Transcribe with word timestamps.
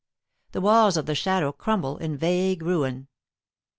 The 0.53 0.61
walls 0.61 0.97
of 0.97 1.05
the 1.05 1.13
Shadow 1.13 1.51
crumble 1.51 1.97
in 1.97 2.17
vague 2.17 2.63
ruin. 2.63 3.07